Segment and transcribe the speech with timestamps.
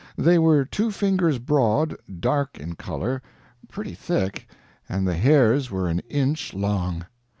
[0.17, 3.21] They were two fingers broad, dark in color,
[3.69, 4.49] pretty thick,
[4.89, 7.05] and the hairs were an inch long.